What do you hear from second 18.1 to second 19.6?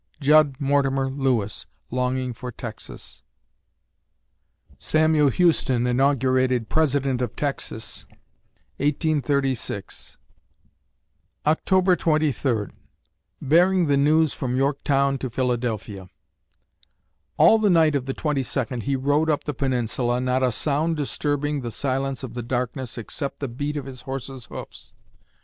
22d he rode up the